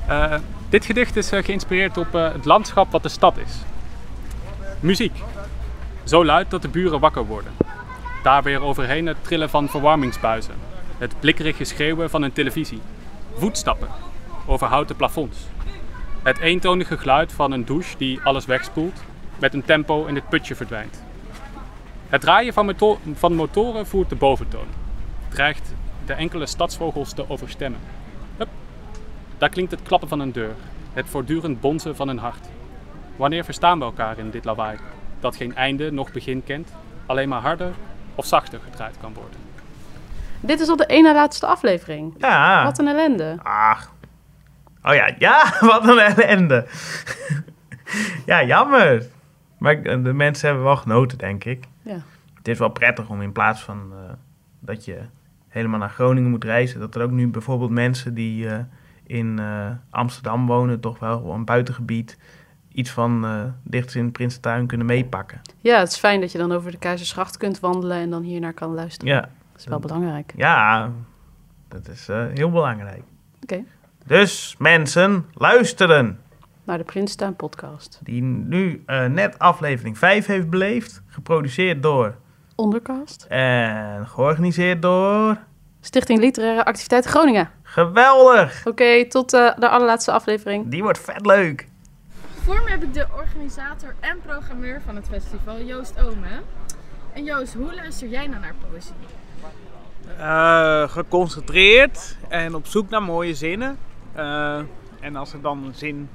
Eh, 0.07 0.35
dit 0.69 0.85
gedicht 0.85 1.17
is 1.17 1.33
eh, 1.33 1.45
geïnspireerd 1.45 1.97
op 1.97 2.15
eh, 2.15 2.33
het 2.33 2.45
landschap 2.45 2.91
wat 2.91 3.03
de 3.03 3.09
stad 3.09 3.39
is. 3.39 3.57
Muziek. 4.81 5.23
Zo 6.05 6.25
luid 6.25 6.51
dat 6.51 6.63
de 6.63 6.69
buren 6.69 7.01
wakker 7.01 7.27
worden. 7.27 7.53
Daar 8.23 8.43
weer 8.43 8.63
overheen 8.63 9.07
het 9.07 9.25
trillen 9.25 9.51
van 9.51 9.69
verwarmingsbuizen. 9.69 10.55
Het 10.99 11.21
blikkerige 11.21 11.65
schreeuwen 11.65 12.11
van 12.11 12.23
een 12.23 12.33
televisie. 12.33 12.81
Voetstappen 13.35 13.89
over 14.47 14.67
houten 14.67 14.97
plafonds. 14.97 15.39
Het 16.23 16.39
eentonige 16.39 16.99
geluid 16.99 17.33
van 17.33 17.53
een 17.53 17.65
douche 17.65 17.97
die 17.97 18.21
alles 18.23 18.47
wegspoelt, 18.47 19.03
met 19.39 19.55
een 19.55 19.65
tempo 19.65 20.05
in 20.07 20.15
het 20.15 20.29
putje 20.29 20.55
verdwijnt. 20.55 21.03
Het 22.09 22.21
draaien 22.21 22.53
van, 22.53 22.75
van 23.15 23.35
motoren 23.35 23.87
voert 23.87 24.09
de 24.09 24.17
boventoon. 24.17 24.69
Dreigt 25.29 25.75
de 26.07 26.13
enkele 26.13 26.47
stadsvogels 26.47 27.13
te 27.13 27.31
overstemmen. 27.31 27.81
Daar 29.41 29.49
klinkt 29.49 29.71
het 29.71 29.83
klappen 29.83 30.09
van 30.09 30.21
een 30.21 30.33
deur, 30.33 30.55
het 30.93 31.09
voortdurend 31.09 31.61
bonzen 31.61 31.97
van 31.97 32.09
een 32.09 32.19
hart. 32.19 32.49
Wanneer 33.17 33.45
verstaan 33.45 33.79
we 33.79 33.85
elkaar 33.85 34.19
in 34.19 34.31
dit 34.31 34.45
lawaai, 34.45 34.79
dat 35.21 35.37
geen 35.37 35.55
einde 35.55 35.93
noch 35.93 36.13
begin 36.13 36.45
kent, 36.45 36.73
alleen 37.07 37.29
maar 37.29 37.41
harder 37.41 37.73
of 38.15 38.27
zachter 38.27 38.61
gedraaid 38.61 38.97
kan 39.01 39.15
worden? 39.15 39.41
Dit 40.41 40.61
is 40.61 40.69
al 40.69 40.77
de 40.77 40.87
ene 40.87 41.15
laatste 41.15 41.47
aflevering. 41.47 42.15
Ja. 42.19 42.65
Wat 42.65 42.79
een 42.79 42.87
ellende. 42.87 43.39
Ach. 43.43 43.93
Oh 44.83 44.95
ja, 44.95 45.15
ja, 45.19 45.53
wat 45.61 45.89
een 45.89 45.99
ellende. 45.99 46.67
ja, 48.27 48.45
jammer. 48.45 49.07
Maar 49.59 49.83
de 49.83 50.13
mensen 50.13 50.47
hebben 50.47 50.65
wel 50.65 50.77
genoten, 50.77 51.19
denk 51.19 51.45
ik. 51.45 51.65
Ja. 51.83 52.03
Het 52.35 52.49
is 52.49 52.59
wel 52.59 52.69
prettig 52.69 53.09
om 53.09 53.23
in 53.23 53.33
plaats 53.33 53.63
van 53.63 53.93
eh, 53.93 54.13
dat 54.59 54.85
je 54.85 54.99
helemaal 55.49 55.79
naar 55.79 55.91
Groningen 55.91 56.31
moet 56.31 56.45
reizen, 56.45 56.81
dat 56.81 56.95
er 56.95 57.03
ook 57.03 57.11
nu 57.11 57.29
bijvoorbeeld 57.29 57.71
mensen 57.71 58.15
die 58.15 58.49
eh, 58.49 58.59
in 59.11 59.39
eh, 59.39 59.71
Amsterdam 59.91 60.47
wonen, 60.47 60.81
toch 60.81 60.99
wel 60.99 61.33
een 61.33 61.45
buitengebied, 61.45 62.19
iets 62.73 62.91
van 62.91 63.27
dichters 63.63 63.97
in 63.97 64.13
Prinsentuin 64.13 64.67
kunnen 64.67 64.87
meepakken. 64.87 65.41
Ja, 65.61 65.79
het 65.79 65.89
is 65.89 65.97
fijn 65.97 66.21
dat 66.21 66.33
je 66.33 66.39
dan 66.39 66.53
over 66.53 66.71
de 66.71 66.79
Keizersgracht 66.79 67.37
kunt 67.37 67.61
wandelen 67.61 67.97
en 67.97 68.11
dan 68.11 68.23
hier 68.23 68.41
naar 68.41 68.53
kan 68.53 68.75
luisteren. 68.75 69.15
Ja. 69.15 69.21
Dat 69.21 69.61
is 69.61 69.67
wel 69.67 69.79
belangrijk. 69.79 70.33
Ja, 70.37 70.91
dat 71.69 71.89
is 71.89 72.09
eh, 72.09 72.27
heel 72.35 72.51
belangrijk. 72.51 73.03
Oké. 73.43 73.65
Dus 74.07 74.55
mensen, 74.59 75.27
luisteren. 75.35 76.19
Naar 76.65 76.79
de 76.79 76.85
Prinstuin 76.85 77.37
podcast. 77.37 78.01
Die 78.03 78.23
nu 78.23 78.83
net 79.09 79.39
aflevering 79.39 79.99
5 79.99 80.27
heeft 80.27 80.51
beleefd. 80.51 81.03
Geproduceerd 81.07 81.83
door 81.83 82.15
Ondercast. 82.55 83.27
en 83.29 84.07
georganiseerd 84.07 84.83
door. 84.83 85.39
Stichting 85.81 86.21
Literaire 86.21 86.65
Activiteit 86.65 87.05
Groningen. 87.05 87.51
Geweldig! 87.63 88.67
Oké, 88.67 89.09
tot 89.09 89.33
eh, 89.33 89.51
de 89.59 89.69
allerlaatste 89.69 90.13
aflevering. 90.13 90.71
Die 90.71 90.83
wordt 90.83 90.99
vet 90.99 91.27
leuk. 91.27 91.69
Voor 92.45 92.63
me 92.65 92.71
heb 92.71 92.83
ik 92.83 92.95
de 92.95 93.07
organisator 93.17 93.95
en 94.01 94.21
programmeur 94.27 94.81
van 94.87 94.97
het 94.97 95.07
festival, 95.09 95.61
Joost 95.61 96.01
Ome. 96.01 96.43
En 97.13 97.25
Joost, 97.25 97.55
hoe 97.55 97.75
luister 97.75 98.09
jij 98.09 98.27
nou 98.27 98.41
naar 98.41 98.55
poëzie? 98.71 98.95
Eh, 100.19 100.89
geconcentreerd 100.89 102.17
en 102.29 102.55
op 102.55 102.67
zoek 102.67 102.91
naar 102.91 103.03
mooie 103.03 103.35
zinnen. 103.35 103.79
Eh, 104.13 104.61
en 105.01 105.17
als 105.17 105.33
er 105.33 105.41
dan 105.41 105.65
een 105.65 105.75
zin 105.75 106.09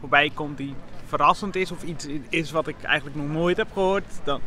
voorbij 0.00 0.30
komt 0.34 0.56
die 0.56 0.74
verrassend 1.06 1.56
is 1.56 1.70
of 1.70 1.82
iets 1.82 2.06
is 2.28 2.50
wat 2.50 2.66
ik 2.66 2.82
eigenlijk 2.82 3.16
nog 3.16 3.28
nooit 3.28 3.56
heb 3.56 3.68
gehoord, 3.72 4.04
dan, 4.24 4.40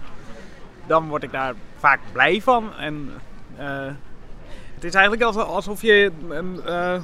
dan 0.88 1.08
word 1.08 1.24
ik 1.24 1.32
daar 1.32 1.54
vaak 1.78 2.00
blij 2.12 2.42
van. 2.42 2.74
En 2.78 3.10
eh, 3.58 3.88
het 4.82 4.84
is 4.84 4.94
eigenlijk 4.94 5.24
alsof, 5.38 5.82
je. 5.82 6.12
een, 6.30 6.62
eh, 6.66 7.02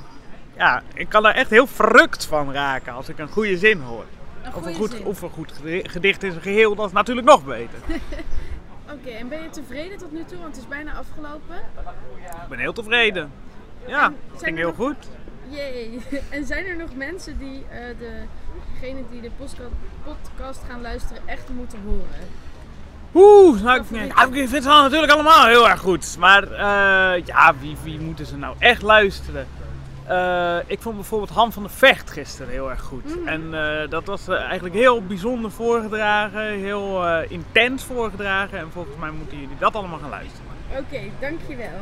ja, 0.57 0.81
ik 0.93 1.09
kan 1.09 1.23
daar 1.23 1.33
echt 1.35 1.49
heel 1.49 1.67
verrukt 1.67 2.25
van 2.25 2.51
raken 2.53 2.93
als 2.93 3.09
ik 3.09 3.17
een 3.19 3.27
goede 3.27 3.57
zin 3.57 3.81
hoor. 3.81 4.05
Een 4.43 4.53
of, 4.55 4.65
een 4.65 4.73
goed, 4.75 4.91
zin. 4.91 5.05
of 5.05 5.21
een 5.21 5.29
goed 5.29 5.51
gedi- 5.51 5.89
gedicht 5.89 6.23
in 6.23 6.31
zijn 6.31 6.43
geheel, 6.43 6.75
dat 6.75 6.85
is 6.87 6.91
natuurlijk 6.91 7.27
nog 7.27 7.45
beter. 7.45 7.79
Oké, 8.93 9.09
en 9.09 9.27
ben 9.29 9.41
je 9.43 9.49
tevreden 9.49 9.97
tot 9.97 10.11
nu 10.11 10.23
toe? 10.25 10.37
Want 10.37 10.55
het 10.55 10.57
is 10.63 10.67
bijna 10.67 10.93
afgelopen. 10.93 11.55
Ik 12.43 12.47
ben 12.49 12.59
heel 12.59 12.73
tevreden. 12.73 13.31
Ja, 13.87 14.13
het 14.31 14.43
ging 14.43 14.57
er 14.57 14.63
heel 14.63 14.67
nog- 14.77 14.87
goed. 14.87 15.07
Jee. 15.49 15.99
En 16.29 16.45
zijn 16.45 16.65
er 16.65 16.75
nog 16.77 16.95
mensen 16.95 17.37
die 17.37 17.65
eh 17.71 17.79
degene 18.73 19.01
die 19.11 19.21
de 19.21 19.31
podcast 20.03 20.61
gaan 20.69 20.81
luisteren 20.81 21.21
echt 21.25 21.49
moeten 21.49 21.79
horen? 21.85 22.27
Oeh, 23.17 23.61
nou, 23.61 23.79
ik, 23.79 24.35
ik 24.35 24.49
vind 24.49 24.63
wel 24.63 24.81
natuurlijk 24.81 25.11
allemaal 25.11 25.45
heel 25.45 25.69
erg 25.69 25.79
goed. 25.79 26.15
Maar 26.19 26.43
eh, 26.43 27.25
ja, 27.25 27.55
wie, 27.59 27.77
wie 27.83 27.99
moeten 27.99 28.25
ze 28.25 28.37
nou 28.37 28.55
echt 28.59 28.81
luisteren? 28.81 29.47
Eh, 30.07 30.57
ik 30.65 30.81
vond 30.81 30.95
bijvoorbeeld 30.95 31.29
Han 31.29 31.53
van 31.53 31.63
de 31.63 31.69
Vecht 31.69 32.11
gisteren 32.11 32.51
heel 32.51 32.69
erg 32.69 32.81
goed. 32.81 33.19
Mhm. 33.19 33.27
En 33.27 33.53
eh, 33.53 33.89
dat 33.89 34.05
was 34.05 34.27
eigenlijk 34.27 34.75
heel 34.75 35.01
bijzonder 35.03 35.51
voorgedragen, 35.51 36.41
heel 36.41 37.05
intens 37.27 37.83
voorgedragen. 37.83 38.59
En 38.59 38.71
volgens 38.71 38.97
mij 38.97 39.11
moeten 39.11 39.39
jullie 39.39 39.57
dat 39.59 39.75
allemaal 39.75 39.99
gaan 39.99 40.09
luisteren. 40.09 40.45
Oké, 40.77 40.99
dankjewel. 41.19 41.79